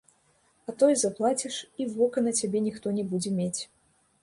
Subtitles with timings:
[0.71, 3.61] А то і заплаціш, і вока на цябе ніхто не будзе мець.